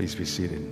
[0.00, 0.66] Please be seated.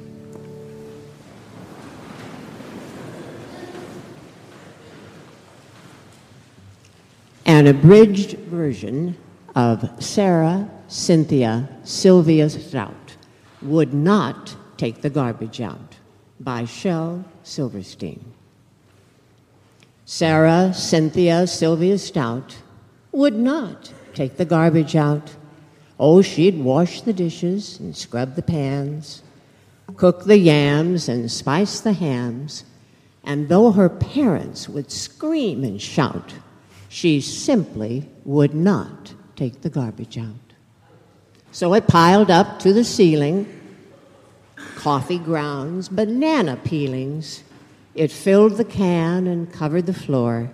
[7.44, 9.18] An abridged version
[9.54, 13.16] of Sarah Cynthia Sylvia Stout
[13.60, 15.96] would not take the garbage out
[16.40, 18.32] by Shel Silverstein.
[20.06, 22.56] Sarah Cynthia Sylvia Stout
[23.12, 25.36] would not take the garbage out.
[25.98, 29.22] Oh, she'd wash the dishes and scrub the pans,
[29.96, 32.64] cook the yams and spice the hams,
[33.24, 36.34] and though her parents would scream and shout,
[36.88, 40.34] she simply would not take the garbage out.
[41.50, 43.46] So it piled up to the ceiling
[44.78, 47.42] coffee grounds, banana peelings.
[47.94, 50.50] It filled the can and covered the floor,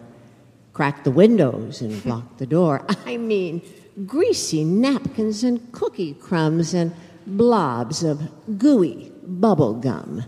[0.75, 2.85] cracked the windows and blocked the door.
[3.07, 3.63] I mean,
[4.05, 6.95] greasy napkins and cookie crumbs and
[7.27, 8.21] blobs of
[8.59, 10.25] gooey bubble gum.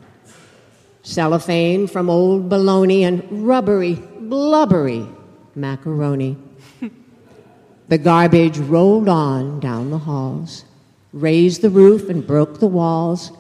[1.03, 5.07] Cellophane from old bologna and rubbery, blubbery
[5.55, 6.37] macaroni.
[7.89, 10.65] the garbage rolled on down the halls,
[11.13, 13.31] raised the roof and broke the walls.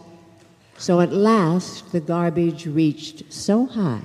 [0.79, 4.05] So at last the garbage reached so high.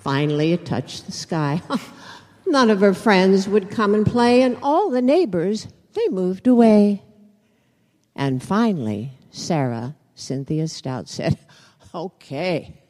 [0.00, 1.62] Finally, it touched the sky.
[2.52, 7.02] None of her friends would come and play, and all the neighbors, they moved away.
[8.14, 11.38] And finally, Sarah, Cynthia Stout, said,
[11.94, 12.82] Okay,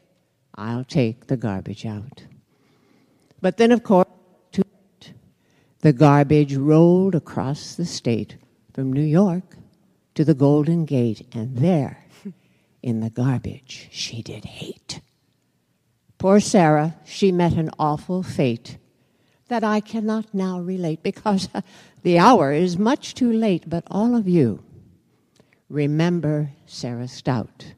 [0.53, 2.25] I'll take the garbage out.
[3.39, 4.05] But then, of course,
[5.79, 8.35] the garbage rolled across the state
[8.73, 9.55] from New York
[10.15, 12.03] to the Golden Gate, and there,
[12.83, 14.99] in the garbage, she did hate.
[16.17, 18.75] Poor Sarah, she met an awful fate
[19.47, 21.49] that I cannot now relate because
[22.03, 23.69] the hour is much too late.
[23.69, 24.63] But all of you,
[25.69, 27.73] remember Sarah Stout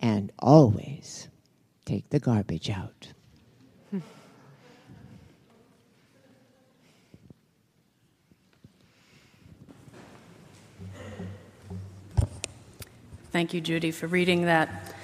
[0.00, 1.28] and always
[1.84, 3.12] take the garbage out.
[13.30, 14.94] Thank you, Judy, for reading that.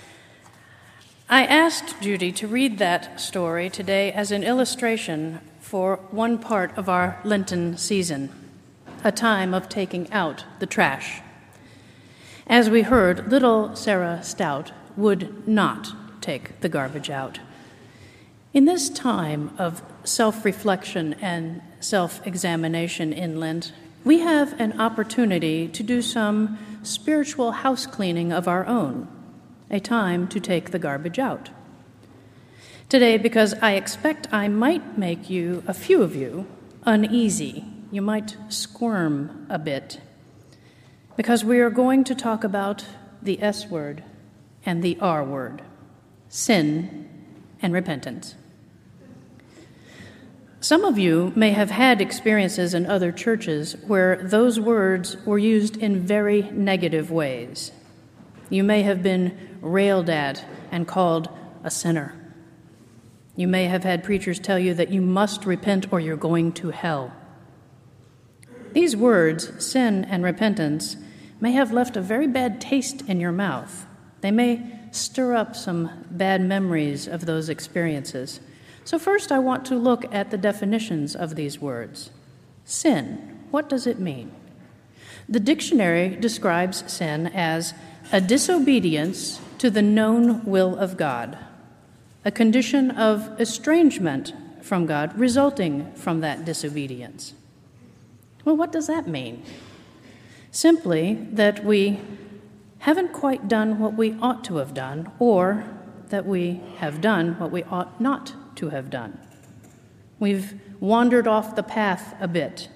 [1.29, 5.41] I asked Judy to read that story today as an illustration
[5.75, 8.31] for one part of our Lenten season,
[9.03, 11.21] a time of taking out the trash.
[12.47, 17.41] As we heard, little Sarah Stout would not take the garbage out.
[18.53, 23.73] In this time of self reflection and self examination in Lent,
[24.05, 29.09] we have an opportunity to do some spiritual house cleaning of our own,
[29.73, 31.51] a time to take the garbage out.
[32.89, 36.47] Today, because I expect I might make you, a few of you,
[36.85, 40.01] uneasy, you might squirm a bit,
[41.17, 42.85] because we are going to talk about
[43.23, 44.05] the S word
[44.67, 45.63] and the R word
[46.29, 47.09] sin
[47.63, 48.35] and repentance.
[50.61, 55.77] Some of you may have had experiences in other churches where those words were used
[55.77, 57.71] in very negative ways.
[58.51, 61.29] You may have been railed at and called
[61.63, 62.15] a sinner.
[63.37, 66.71] You may have had preachers tell you that you must repent or you're going to
[66.71, 67.13] hell.
[68.73, 70.97] These words, sin and repentance,
[71.41, 73.87] may have left a very bad taste in your mouth.
[74.21, 78.41] They may stir up some bad memories of those experiences.
[78.85, 82.11] So, first, I want to look at the definitions of these words.
[82.65, 84.33] Sin, what does it mean?
[85.29, 87.75] The dictionary describes sin as
[88.13, 91.39] a disobedience to the known will of God,
[92.25, 97.35] a condition of estrangement from God resulting from that disobedience.
[98.45, 99.43] Well, what does that mean?
[100.51, 102.01] Simply that we
[102.79, 105.65] haven't quite done what we ought to have done, or
[106.09, 109.19] that we have done what we ought not to have done.
[110.19, 112.69] We've wandered off the path a bit,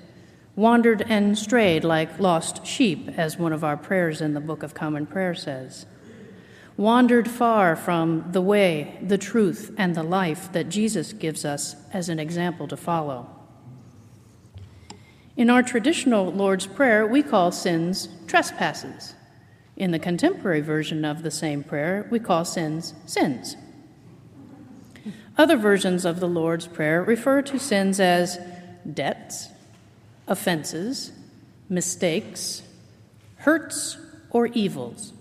[0.56, 4.74] wandered and strayed like lost sheep, as one of our prayers in the Book of
[4.74, 5.86] Common Prayer says.
[6.78, 12.08] Wandered far from the way, the truth, and the life that Jesus gives us as
[12.08, 13.28] an example to follow.
[15.36, 19.14] In our traditional Lord's Prayer, we call sins trespasses.
[19.76, 23.56] In the contemporary version of the same prayer, we call sins sins.
[25.36, 28.38] Other versions of the Lord's Prayer refer to sins as
[28.94, 29.48] debts,
[30.28, 31.10] offenses,
[31.68, 32.62] mistakes,
[33.38, 33.98] hurts,
[34.30, 35.12] or evils.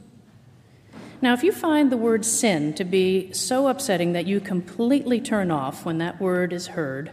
[1.19, 5.49] Now, if you find the word sin to be so upsetting that you completely turn
[5.49, 7.11] off when that word is heard,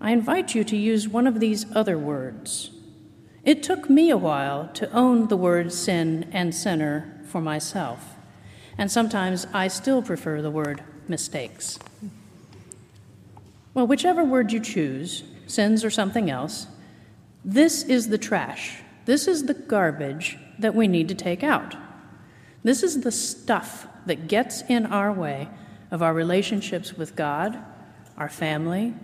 [0.00, 2.70] I invite you to use one of these other words.
[3.44, 8.16] It took me a while to own the word sin and sinner for myself.
[8.76, 11.78] And sometimes I still prefer the word mistakes.
[13.74, 16.66] Well, whichever word you choose, sins or something else,
[17.44, 18.82] this is the trash.
[19.06, 21.74] This is the garbage that we need to take out.
[22.62, 25.48] This is the stuff that gets in our way
[25.90, 27.58] of our relationships with God,
[28.16, 28.94] our family,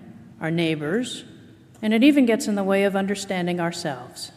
[0.40, 1.25] our neighbors,
[1.82, 4.32] and it even gets in the way of understanding ourselves.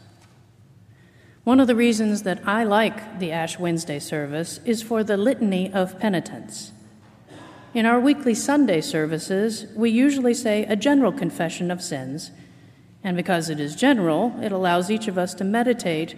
[1.43, 5.71] One of the reasons that I like the Ash Wednesday service is for the litany
[5.73, 6.71] of penitence.
[7.73, 12.31] In our weekly Sunday services, we usually say a general confession of sins,
[13.03, 16.15] and because it is general, it allows each of us to meditate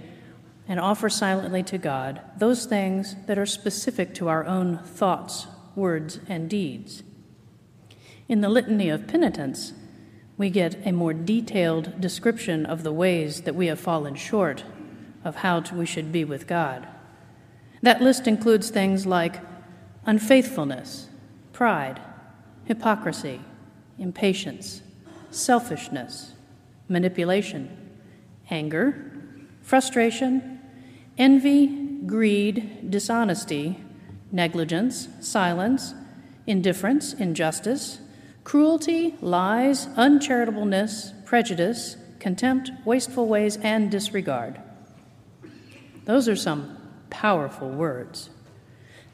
[0.68, 6.20] and offer silently to God those things that are specific to our own thoughts, words,
[6.28, 7.04] and deeds.
[8.28, 9.74] In the Litany of Penitence,
[10.38, 14.64] we get a more detailed description of the ways that we have fallen short
[15.24, 16.88] of how we should be with God.
[17.82, 19.42] That list includes things like
[20.06, 21.10] unfaithfulness,
[21.52, 22.02] pride,
[22.66, 23.42] hypocrisy,
[24.00, 24.82] impatience,
[25.32, 26.34] selfishness,
[26.88, 27.78] manipulation,
[28.50, 29.12] anger,
[29.62, 30.53] frustration,
[31.18, 31.68] envy,
[32.06, 33.80] greed, dishonesty,
[34.32, 35.94] negligence, silence,
[36.48, 38.00] indifference, injustice,
[38.44, 44.60] cruelty, lies, uncharitableness, prejudice, contempt, wasteful ways, and disregard.
[46.06, 46.78] Those are some
[47.10, 48.30] powerful words.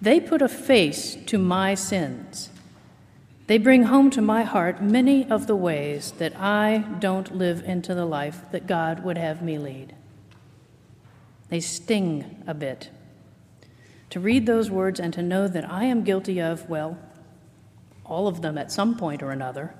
[0.01, 2.49] They put a face to my sins.
[3.47, 7.93] They bring home to my heart many of the ways that I don't live into
[7.93, 9.95] the life that God would have me lead.
[11.49, 12.89] They sting a bit.
[14.11, 16.97] To read those words and to know that I am guilty of, well,
[18.05, 19.75] all of them at some point or another.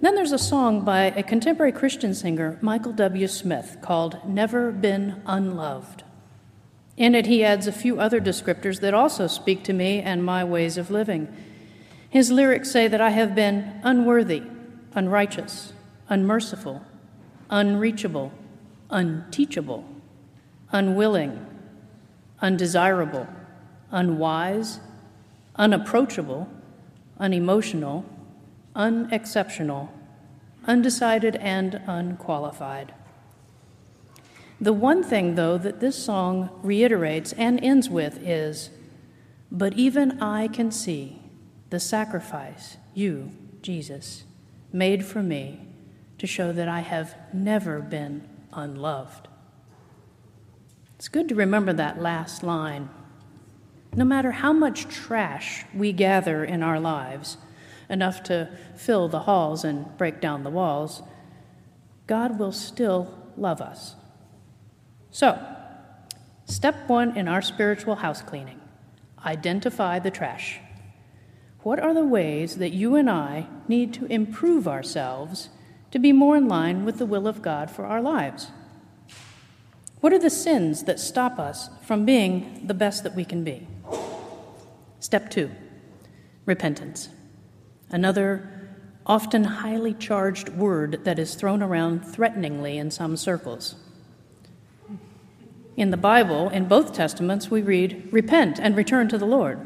[0.00, 3.28] then there's a song by a contemporary Christian singer, Michael W.
[3.28, 6.02] Smith, called Never Been Unloved.
[6.96, 10.44] In it, he adds a few other descriptors that also speak to me and my
[10.44, 11.34] ways of living.
[12.10, 14.42] His lyrics say that I have been unworthy,
[14.94, 15.72] unrighteous,
[16.08, 16.82] unmerciful,
[17.48, 18.32] unreachable,
[18.92, 19.84] unteachable,
[20.70, 21.44] unwilling,
[22.40, 23.26] undesirable,
[23.90, 24.80] unwise,
[25.56, 26.48] unapproachable,
[27.18, 28.04] unemotional,
[28.74, 29.92] unexceptional,
[30.66, 32.94] undecided, and unqualified.
[34.60, 38.70] The one thing, though, that this song reiterates and ends with is
[39.50, 41.20] But even I can see
[41.70, 44.24] the sacrifice you, Jesus,
[44.72, 45.60] made for me
[46.18, 49.28] to show that I have never been unloved.
[50.96, 52.88] It's good to remember that last line.
[53.94, 57.36] No matter how much trash we gather in our lives,
[57.90, 61.02] enough to fill the halls and break down the walls,
[62.06, 63.96] God will still love us.
[65.10, 65.38] So,
[66.46, 68.60] step one in our spiritual house cleaning
[69.24, 70.58] identify the trash.
[71.62, 75.48] What are the ways that you and I need to improve ourselves
[75.92, 78.48] to be more in line with the will of God for our lives?
[80.00, 83.68] What are the sins that stop us from being the best that we can be?
[84.98, 85.50] Step two
[86.44, 87.08] repentance.
[87.90, 88.48] Another
[89.06, 93.76] often highly charged word that is thrown around threateningly in some circles.
[95.76, 99.64] In the Bible, in both Testaments, we read, Repent and return to the Lord.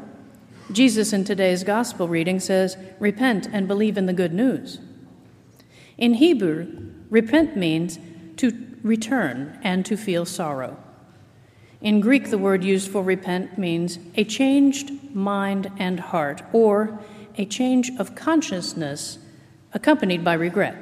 [0.71, 4.79] Jesus in today's gospel reading says, Repent and believe in the good news.
[5.97, 7.97] In Hebrew, repent means
[8.37, 10.77] to return and to feel sorrow.
[11.81, 16.99] In Greek, the word used for repent means a changed mind and heart, or
[17.37, 19.19] a change of consciousness
[19.73, 20.75] accompanied by regret.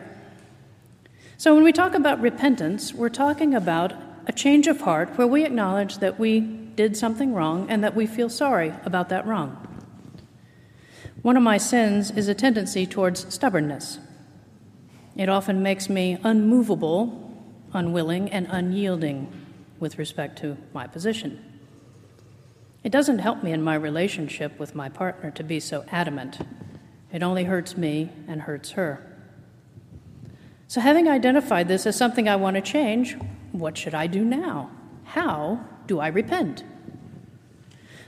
[1.38, 3.94] So, when we talk about repentance, we're talking about
[4.26, 8.06] a change of heart where we acknowledge that we did something wrong and that we
[8.06, 9.62] feel sorry about that wrong.
[11.22, 14.00] One of my sins is a tendency towards stubbornness.
[15.16, 17.32] It often makes me unmovable,
[17.74, 19.32] unwilling, and unyielding
[19.80, 21.44] with respect to my position.
[22.84, 26.40] It doesn't help me in my relationship with my partner to be so adamant.
[27.12, 29.02] It only hurts me and hurts her.
[30.68, 33.16] So, having identified this as something I want to change,
[33.52, 34.70] what should I do now?
[35.06, 36.64] How do I repent?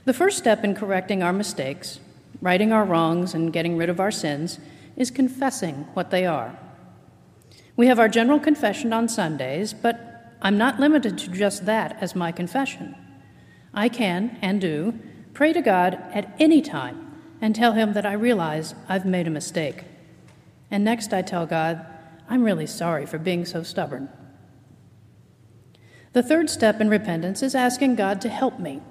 [0.05, 1.99] The first step in correcting our mistakes,
[2.41, 4.59] righting our wrongs, and getting rid of our sins
[4.95, 6.57] is confessing what they are.
[7.77, 12.15] We have our general confession on Sundays, but I'm not limited to just that as
[12.15, 12.95] my confession.
[13.71, 14.99] I can and do
[15.35, 19.31] pray to God at any time and tell Him that I realize I've made a
[19.31, 19.83] mistake.
[20.71, 21.85] And next, I tell God,
[22.27, 24.09] I'm really sorry for being so stubborn.
[26.13, 28.81] The third step in repentance is asking God to help me.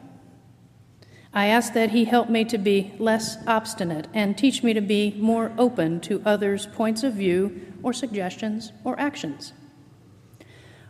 [1.37, 5.15] I ask that He help me to be less obstinate and teach me to be
[5.19, 9.53] more open to others' points of view or suggestions or actions.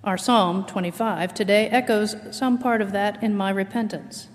[0.05, 4.29] Our Psalm 25 today echoes some part of that in my repentance.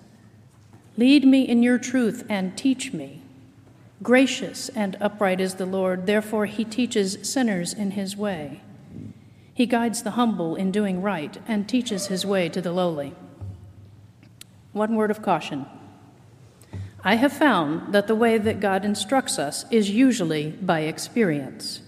[0.97, 3.21] Lead me in your truth and teach me.
[4.03, 8.61] Gracious and upright is the Lord, therefore he teaches sinners in his way.
[9.53, 13.15] He guides the humble in doing right and teaches his way to the lowly.
[14.73, 15.67] One word of caution.
[17.03, 21.81] I have found that the way that God instructs us is usually by experience.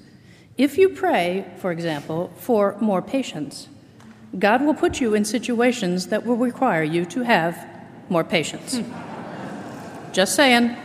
[0.58, 3.68] If you pray, for example, for more patience,
[4.38, 7.68] God will put you in situations that will require you to have
[8.10, 8.82] more patience.
[10.14, 10.76] Just saying.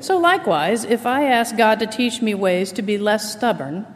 [0.00, 3.86] So, likewise, if I ask God to teach me ways to be less stubborn,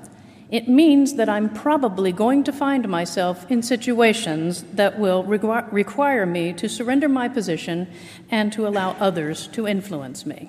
[0.55, 6.53] it means that I'm probably going to find myself in situations that will require me
[6.53, 7.89] to surrender my position
[8.31, 10.49] and to allow others to influence me.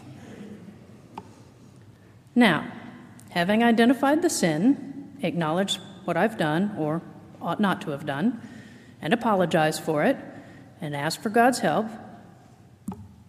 [2.36, 2.72] Now,
[3.32, 7.02] having identified the sin, acknowledged what I've done or
[7.42, 8.40] ought not to have done,
[9.02, 10.18] and apologized for it,
[10.82, 11.88] and asked for God's help,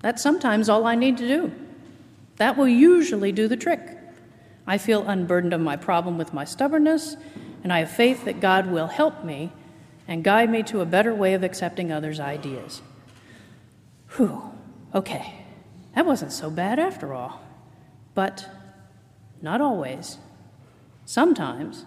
[0.00, 1.52] that's sometimes all I need to do.
[2.36, 3.95] That will usually do the trick.
[4.66, 7.16] I feel unburdened of my problem with my stubbornness,
[7.62, 9.52] and I have faith that God will help me
[10.08, 12.82] and guide me to a better way of accepting others' ideas.
[14.16, 14.42] Whew,
[14.94, 15.44] okay,
[15.94, 17.40] that wasn't so bad after all.
[18.14, 18.48] But
[19.42, 20.18] not always.
[21.04, 21.84] Sometimes.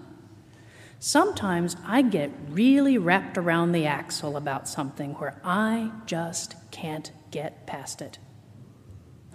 [0.99, 7.65] Sometimes I get really wrapped around the axle about something where I just can't get
[7.65, 8.19] past it.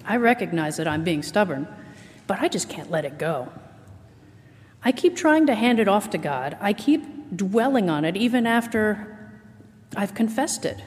[0.04, 1.66] I recognize that I'm being stubborn
[2.26, 3.52] but I just can't let it go.
[4.82, 6.56] I keep trying to hand it off to God.
[6.60, 9.32] I keep dwelling on it even after
[9.96, 10.78] I've confessed it.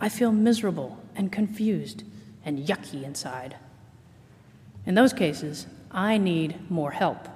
[0.00, 2.02] I feel miserable and confused
[2.44, 3.56] and yucky inside.
[4.84, 7.28] In those cases, I need more help.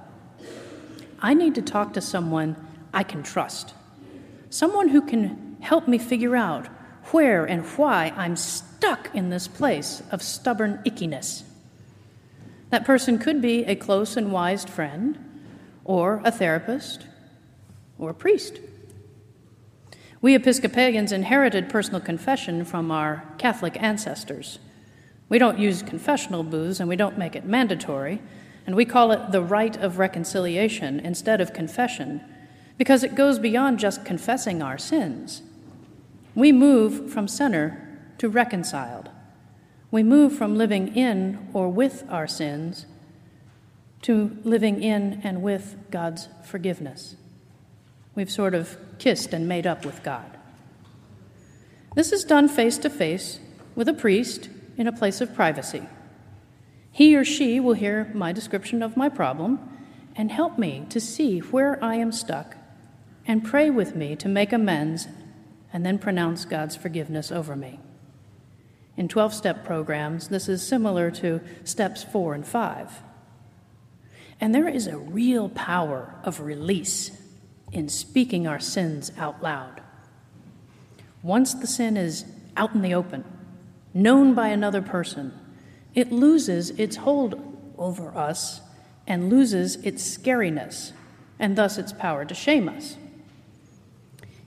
[1.21, 2.56] I need to talk to someone
[2.92, 3.75] I can trust,
[4.50, 6.66] someone who can help me figure out
[7.12, 11.45] where and why I'm stuck in this place of stubborn ickiness.
[12.71, 15.19] That person could be a close and wise friend,
[15.85, 17.07] or a therapist,
[17.99, 18.59] or a priest.
[20.21, 24.59] We Episcopalians inherited personal confession from our Catholic ancestors.
[25.29, 28.21] We don't use confessional booths and we don't make it mandatory,
[28.67, 32.21] and we call it the rite of reconciliation instead of confession
[32.79, 35.43] because it goes beyond just confessing our sins.
[36.35, 39.11] We move from sinner to reconciled.
[39.97, 42.85] We move from living in or with our sins
[44.03, 47.17] to living in and with God's forgiveness.
[48.15, 50.37] We've sort of kissed and made up with God.
[51.95, 53.41] This is done face to face
[53.75, 55.88] with a priest in a place of privacy.
[56.93, 59.59] He or she will hear my description of my problem
[60.15, 62.55] and help me to see where I am stuck
[63.26, 65.09] and pray with me to make amends
[65.73, 67.81] and then pronounce God's forgiveness over me.
[68.97, 73.03] In 12 step programs, this is similar to steps four and five.
[74.41, 77.11] And there is a real power of release
[77.73, 79.83] in speaking our sins out loud.
[81.23, 82.25] Once the sin is
[82.57, 83.25] out in the open,
[83.93, 85.33] known by another person,
[85.95, 88.61] it loses its hold over us
[89.07, 90.93] and loses its scariness,
[91.38, 92.97] and thus its power to shame us.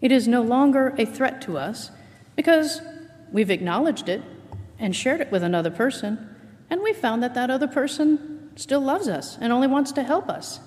[0.01, 1.91] It is no longer a threat to us
[2.35, 2.81] because
[3.31, 4.21] we've acknowledged it
[4.79, 6.35] and shared it with another person,
[6.69, 10.29] and we found that that other person still loves us and only wants to help
[10.29, 10.59] us.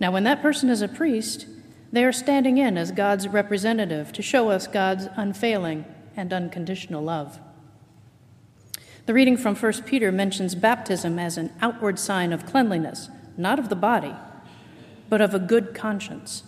[0.00, 1.46] Now, when that person is a priest,
[1.92, 5.84] they are standing in as God's representative to show us God's unfailing
[6.16, 7.38] and unconditional love.
[9.04, 13.68] The reading from 1 Peter mentions baptism as an outward sign of cleanliness, not of
[13.68, 14.14] the body,
[15.08, 16.44] but of a good conscience,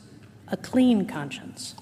[0.48, 1.74] a clean conscience.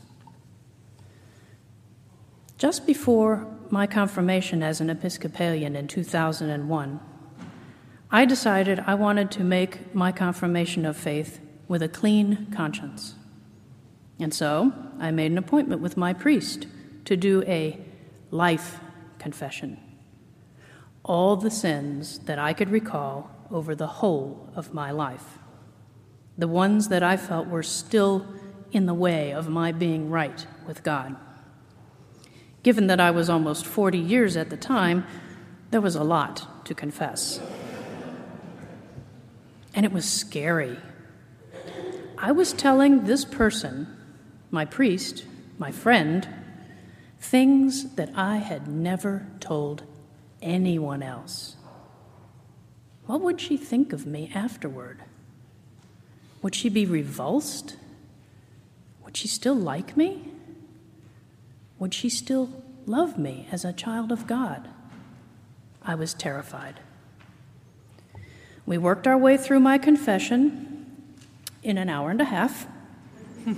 [2.59, 7.01] Just before my confirmation as an Episcopalian in 2001,
[8.11, 13.15] I decided I wanted to make my confirmation of faith with a clean conscience.
[14.21, 16.67] And so I made an appointment with my priest
[17.07, 17.79] to do a
[18.31, 18.79] life
[19.19, 19.81] confession.
[21.03, 25.39] All the sins that I could recall over the whole of my life,
[26.37, 28.27] the ones that I felt were still
[28.71, 31.17] in the way of my being right with God.
[32.63, 35.05] Given that I was almost 40 years at the time,
[35.71, 37.41] there was a lot to confess.
[39.75, 40.79] And it was scary.
[42.19, 43.97] I was telling this person
[44.51, 45.25] my priest,
[45.59, 46.29] my friend,
[47.19, 49.83] things that I had never told
[50.43, 51.57] anyone else.
[53.07, 55.01] What would she think of me afterward?
[56.43, 57.77] Would she be revulsed?
[59.05, 60.32] Would she still like me?
[61.83, 62.49] Would she still
[62.87, 64.69] love me as a child of God?
[65.83, 66.79] I was terrified.
[68.65, 71.09] We worked our way through my confession
[71.65, 72.69] in an hour and a half.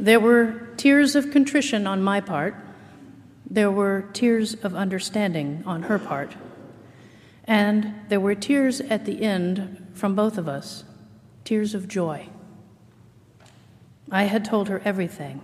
[0.00, 2.56] there were tears of contrition on my part,
[3.48, 6.34] there were tears of understanding on her part,
[7.44, 10.82] and there were tears at the end from both of us
[11.44, 12.28] tears of joy.
[14.14, 15.40] I had told her everything,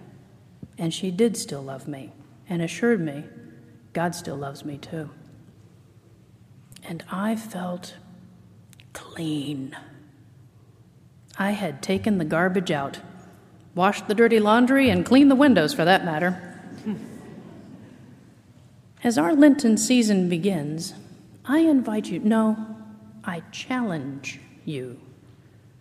[0.78, 2.12] and she did still love me
[2.48, 3.24] and assured me
[3.92, 5.10] God still loves me too.
[6.84, 7.96] And I felt
[8.92, 9.76] clean.
[11.36, 13.00] I had taken the garbage out,
[13.74, 16.40] washed the dirty laundry, and cleaned the windows for that matter.
[19.02, 20.94] As our Lenten season begins,
[21.44, 22.76] I invite you, no,
[23.24, 25.00] I challenge you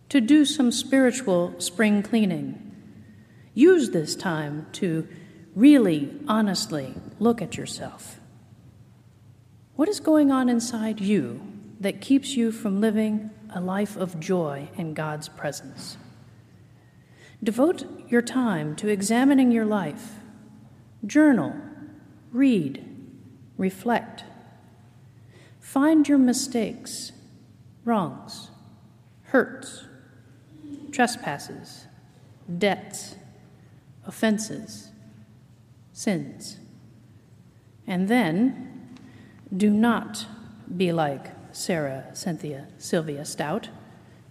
[0.10, 2.66] to do some spiritual spring cleaning.
[3.54, 5.08] Use this time to
[5.56, 8.20] really, honestly look at yourself.
[9.76, 11.42] What is going on inside you
[11.80, 15.98] that keeps you from living a life of joy in God's presence?
[17.42, 20.16] Devote your time to examining your life.
[21.06, 21.56] Journal,
[22.32, 22.86] read,
[23.58, 24.26] reflect.
[25.60, 27.14] Find your mistakes,
[27.86, 28.50] wrongs,
[29.24, 29.86] hurts,
[30.92, 31.86] trespasses,
[32.58, 33.16] debts,
[34.10, 34.90] offenses,
[35.94, 36.58] sins.
[37.86, 38.96] And then
[39.56, 40.26] do not
[40.76, 43.70] be like Sarah, Cynthia, Sylvia Stout.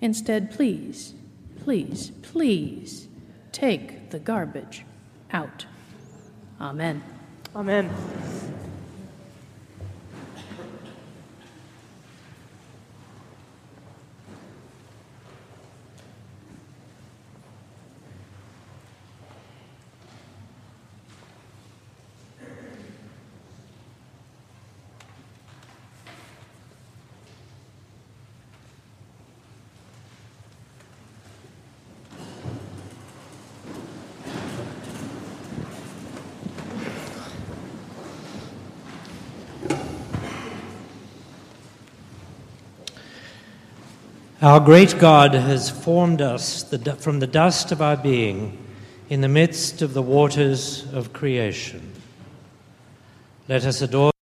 [0.01, 1.15] Instead, please,
[1.63, 3.07] please, please
[3.53, 4.85] take the garbage
[5.33, 5.67] out.
[6.61, 7.03] Amen.
[7.55, 7.89] Amen.
[44.41, 46.63] Our great God has formed us
[47.01, 48.65] from the dust of our being
[49.09, 51.93] in the midst of the waters of creation.
[53.49, 54.13] Let us adore.